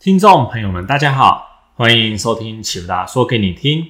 [0.00, 3.86] 听众朋友们，大家好，欢迎收听启福达说给你听，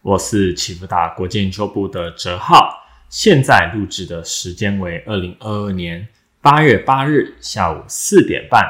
[0.00, 6.08] 我是启福达国际研究部的哲浩，现在录制的时间为二零二二年
[6.40, 8.64] 八月八日下午四点半，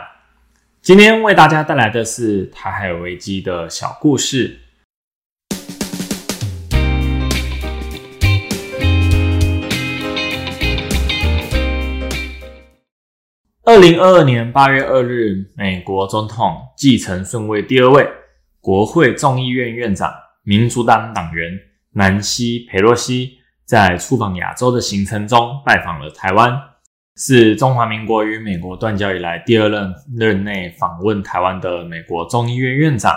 [0.82, 4.63] 今天为大家带来的是台海危机的小故事。
[13.66, 18.06] 二零二二年八月二日，美国总统继承顺位第二位，
[18.60, 21.50] 国会众议院院长、民主党党员
[21.94, 26.52] 南希·佩洛西在出访亚洲的行程中拜访了台湾，
[27.16, 33.16] 是中华民国与美国断交以来第二任任内访问台湾的美国众议院院长。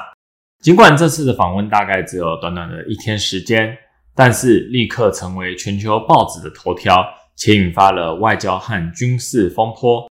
[0.62, 3.78] 尽管这次的访问大概只有短短的一天时间，
[4.16, 7.06] 但是立刻成为全球报纸的头条，
[7.36, 10.07] 且引发了外交和军事风波。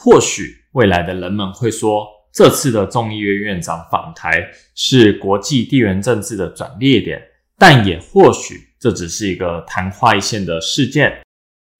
[0.00, 7.20] 或许未来的人们会说，这次的众议院院长访台是国际地缘政治的转捩点，
[7.58, 11.20] 但也或许这只是一个昙花一现的事件。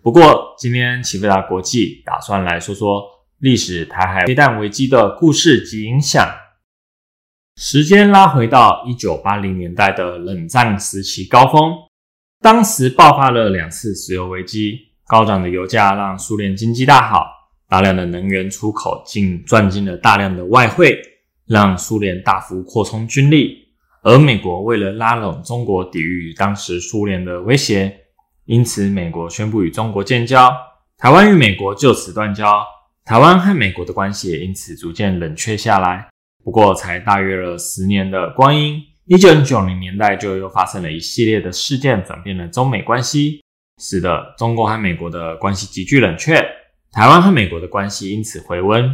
[0.02, 3.04] 不过，今天启飞达国际打算来说说
[3.38, 6.28] 历史台海飞弹危机的故事及影响。
[7.54, 11.72] 时间拉回到一九八零年代的冷战时期高峰，
[12.40, 17.37] 当时爆发了两次石油危机，高涨的油价让苏联经济大好。
[17.68, 20.98] 大量的能源出口竟赚进了大量的外汇，
[21.46, 23.68] 让苏联大幅扩充军力。
[24.02, 27.94] 而美国为了拉拢中国，抵御当时苏联的威胁，
[28.46, 30.50] 因此美国宣布与中国建交，
[30.96, 32.64] 台湾与美国就此断交。
[33.04, 36.08] 台湾和美国的关系也因此逐渐冷却下来。
[36.44, 43.42] 不过，才大约了十年的光阴，一九九零年代就又发生了一系列的事件，转变了中美关系，
[43.82, 46.42] 使得中国和美国的关系急剧冷却。
[46.98, 48.92] 台湾和美国的关系因此回温。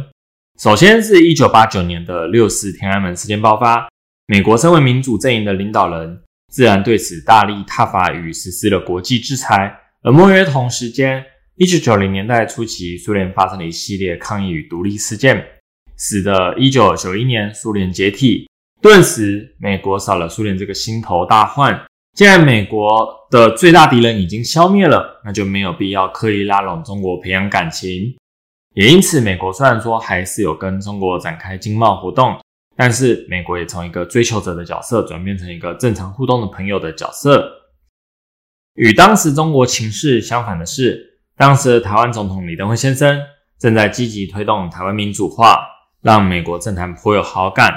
[0.59, 3.89] 首先是一九八九年的六四天安门事件爆发，
[4.27, 6.21] 美国身为民主阵营的领导人，
[6.53, 9.75] 自然对此大力挞伐与实施了国际制裁。
[10.03, 15.43] 而莫约同时间，一九九零年代初期，苏联发生了一系列抗议与独立事件，
[15.97, 18.47] 使得一九九一年苏联解体。
[18.83, 21.83] 顿时，美国少了苏联这个心头大患。
[22.15, 28.15] 既然美国的最大敌人已经消灭了，那就没有必要刻意拉拢中国培养感情。
[28.75, 32.39] 也因此，美国虽然说还是有跟中国展开经贸活动，
[32.77, 37.51] 但是美国也从一个追求者的角色转变成一个正常互动的朋友的角色。
[38.75, 43.19] 与当时中国情势相反的是，当时的台湾总统李登辉先生
[43.59, 45.59] 正在积极推动台湾民主化，
[46.01, 47.73] 让美国政坛颇有好感。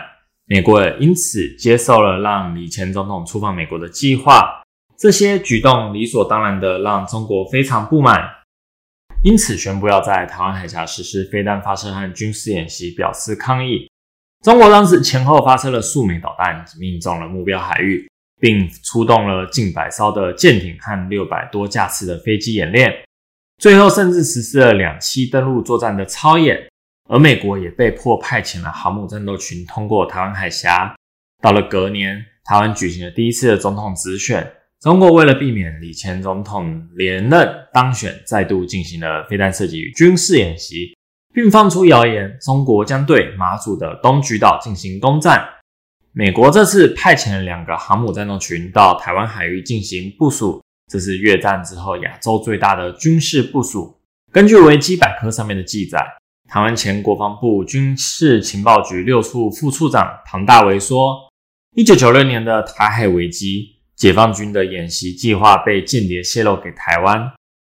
[0.46, 4.57] 美国也因此接受了让李前总统出访美国的计划，
[4.98, 8.18] 这些举动理所当然的让中国非常不满，
[9.22, 13.88] 因此宣布要在台湾海峡实施飞弹发射和军事演习，表示抗议。
[14.44, 18.10] 中国当时前后发射了数枚导弹，命中了目标海域，
[18.40, 22.92] 并出动了近百艘的舰艇和六百多架次的飞机演练，
[23.58, 26.68] 最后甚至实施了两栖登陆作战的操演。
[27.08, 30.94] 而美国也被迫派遣了航母战斗群通过台湾海峡。
[31.40, 34.52] 到了隔年，台湾举行了第一次的总统直选。
[34.80, 40.94] 中国为了避免李前总统连任当选，再度进行了飞弹射击与军事演习，
[41.34, 45.44] 并放出谣言，中国将对马祖的东莒岛进行攻占。
[46.12, 53.98] 美国这次派遣了两个航母战斗群到台湾海域进行部署，这是越战之后亚洲最大的军事部署。
[54.32, 56.06] 根据维基百科上面的记载。
[56.50, 61.14] 台湾前国防部军事情报局六处副处长唐大为说
[61.76, 67.20] ：“一九九六年的台海危机，解放军的演习计划被间谍泄露给台湾。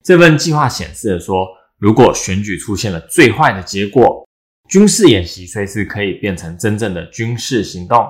[0.04, 1.46] 这份计划显示了说，
[1.78, 4.26] 如果选举出现了最坏的结果，
[4.68, 8.04] 军事演习随时可以变成真正的军事行动。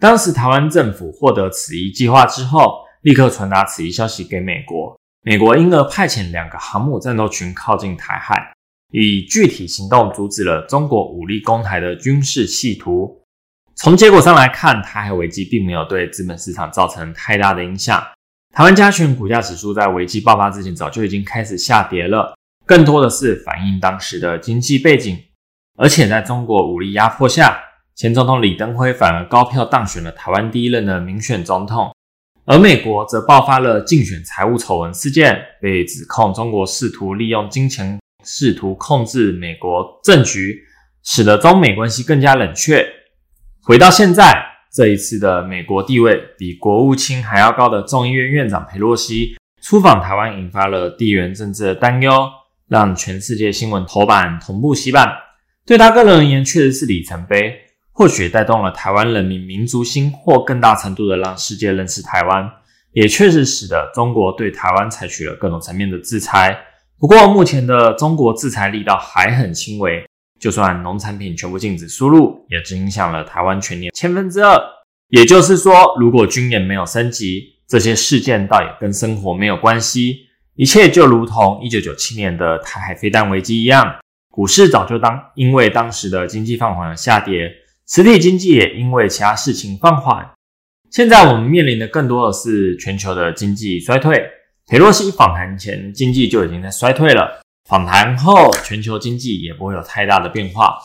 [0.00, 8.52] 当时台湾政府获得此一计划之后，立刻传达此一消息给美国，美国因而派遣两个航母战斗群靠近台海。”
[8.92, 13.19] 以具体行动阻止了中国武力攻台的军事企图。
[13.82, 17.98] 从结果上来看，台海危机并没有对资本市场造成太大的影响。
[18.54, 22.36] 台湾加权股价指数在危机爆发之前早就已经开始下跌了，
[22.66, 25.18] 更多的是反映当时的经济背景。
[25.78, 27.58] 而且在中国武力压迫下，
[27.96, 31.90] 前总统李登辉反而高票当选了台湾第一任的民选总统，
[32.44, 37.98] 而美国则爆发了竞选财务丑闻事件，被指控中国试图利用金钱。
[38.26, 40.62] 试图控制美国政局，
[41.02, 42.86] 使得中美关系更加冷却。
[43.62, 44.42] 回到现在，
[44.72, 52.26] 这一次的美国地位比国务卿还要高的众议院院长佩洛西出访台湾，引发了地缘政治的担忧，
[52.68, 55.12] 让全世界新闻头版同步洗版。
[55.66, 57.54] 对他个人而言，确实是里程碑。
[57.92, 62.50] 或许带动了台湾人民民族心，或更大程度的让世界认识台湾，
[62.92, 66.58] 也确实使得中国对台湾采取了各种层面的制裁。
[66.98, 70.02] 不过，目前的中国制裁力道还很轻微，
[70.40, 74.58] 就算农产品全部禁止输入，也只影响了台湾全年千分之二。
[75.08, 80.16] 也就是说，如果军演没有升级，这些事件倒也跟生活没有关系，
[80.56, 83.96] 一切就如同一九九七年的台海飞弹危机一样，
[84.30, 87.50] 股市早就当因为当时的经济放缓而下跌，
[87.86, 90.28] 实体经济也因为其他事情放缓。
[90.90, 94.24] 现在我们面临的更多的是全球的经济衰退。
[94.68, 97.40] 佩洛西访谈前，经济就已经在衰退了，
[97.70, 100.76] 访谈后，全球经济也不会有太大的变化。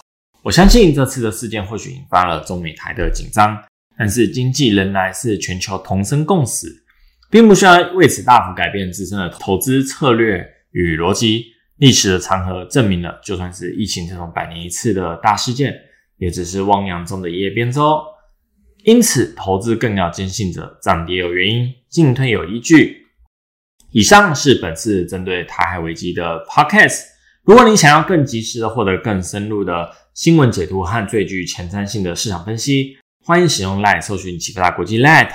[0.44, 3.58] 我相信这次的事件或许引发了中美台的紧张。
[3.98, 6.68] 但是经济仍然是全球同生共死，
[7.32, 11.46] 并不需要为此大幅改变自身的投资策略与逻辑。
[11.78, 15.74] 历史的长河证明了，就算是疫情这种百年一次的大事件，
[16.18, 18.00] 也只是汪洋中的一叶扁舟。
[18.84, 23.05] 因此，投资更要坚信着涨跌有原因，进退有依据。
[23.96, 27.04] 以上是本次针对台海危机的 podcast。
[27.46, 32.98] 如果你想要更及时的获得更深入的新闻解读和最具前瞻性的市场分析。
[33.24, 35.30] 欢迎使用 Line 搜寻启福大国际 Line，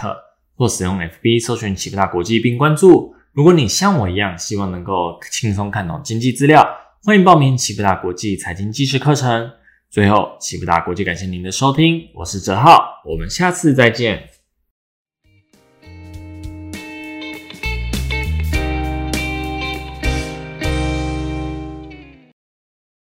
[0.57, 3.15] 或使用 FB 搜寻启福大国际并关注。
[3.33, 6.63] 如果你像我一样，希望能够轻松看懂经济资料，
[7.03, 9.51] 欢迎报名启福大国际财经纪实课程。
[9.89, 14.29] 最后，启福大国际感谢您的收听，我是哲浩，我们下次再见。